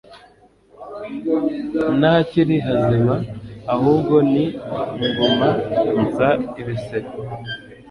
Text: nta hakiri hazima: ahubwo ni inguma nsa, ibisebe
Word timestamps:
nta 1.99 2.13
hakiri 2.17 2.55
hazima: 2.65 3.15
ahubwo 3.73 4.15
ni 4.31 4.45
inguma 5.05 5.49
nsa, 6.03 6.29
ibisebe 6.61 7.09